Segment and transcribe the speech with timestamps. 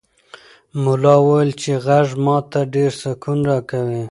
[0.83, 3.99] ملا وویل چې غږ ماته ډېر سکون راکوي.